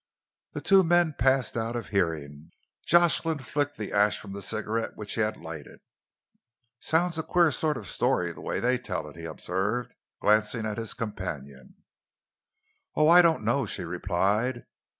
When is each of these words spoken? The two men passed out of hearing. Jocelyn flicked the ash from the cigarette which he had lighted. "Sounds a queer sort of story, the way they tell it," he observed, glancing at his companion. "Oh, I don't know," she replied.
The 0.53 0.61
two 0.61 0.83
men 0.83 1.13
passed 1.13 1.55
out 1.55 1.75
of 1.75 1.89
hearing. 1.89 2.49
Jocelyn 2.87 3.37
flicked 3.37 3.77
the 3.77 3.93
ash 3.93 4.19
from 4.19 4.33
the 4.33 4.41
cigarette 4.41 4.95
which 4.97 5.13
he 5.13 5.21
had 5.21 5.37
lighted. 5.37 5.79
"Sounds 6.79 7.19
a 7.19 7.21
queer 7.21 7.51
sort 7.51 7.77
of 7.77 7.87
story, 7.87 8.31
the 8.31 8.41
way 8.41 8.59
they 8.59 8.79
tell 8.79 9.07
it," 9.07 9.15
he 9.15 9.25
observed, 9.25 9.93
glancing 10.19 10.65
at 10.65 10.79
his 10.79 10.95
companion. 10.95 11.75
"Oh, 12.95 13.09
I 13.09 13.21
don't 13.21 13.43
know," 13.43 13.67
she 13.67 13.83
replied. 13.83 14.65